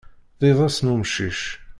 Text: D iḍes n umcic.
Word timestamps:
D 0.39 0.41
iḍes 0.49 0.77
n 0.81 0.87
umcic. 0.93 1.41